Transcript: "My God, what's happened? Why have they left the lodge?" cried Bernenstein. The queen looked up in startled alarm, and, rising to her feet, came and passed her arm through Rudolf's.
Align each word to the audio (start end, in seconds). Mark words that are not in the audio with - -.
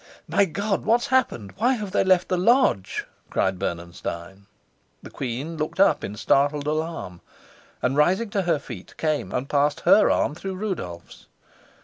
"My 0.27 0.45
God, 0.45 0.83
what's 0.83 1.05
happened? 1.13 1.53
Why 1.57 1.73
have 1.73 1.91
they 1.91 2.03
left 2.03 2.27
the 2.29 2.35
lodge?" 2.35 3.05
cried 3.29 3.59
Bernenstein. 3.59 4.47
The 5.03 5.11
queen 5.11 5.57
looked 5.57 5.79
up 5.79 6.03
in 6.03 6.15
startled 6.15 6.65
alarm, 6.65 7.21
and, 7.83 7.95
rising 7.95 8.31
to 8.31 8.41
her 8.41 8.57
feet, 8.57 8.97
came 8.97 9.31
and 9.31 9.47
passed 9.47 9.81
her 9.81 10.09
arm 10.09 10.33
through 10.33 10.55
Rudolf's. 10.55 11.27